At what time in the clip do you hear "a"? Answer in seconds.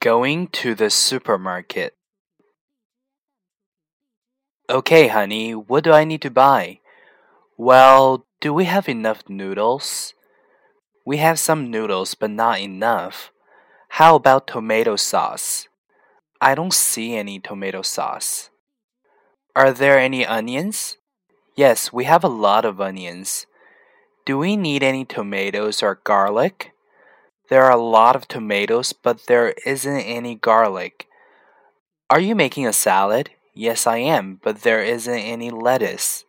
22.22-22.28, 27.72-27.80, 32.66-32.72